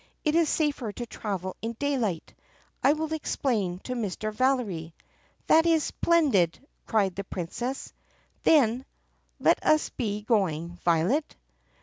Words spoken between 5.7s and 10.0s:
splendid!" cried the Princess. Then, "Let us